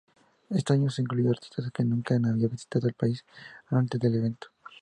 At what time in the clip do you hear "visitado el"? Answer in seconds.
2.49-2.95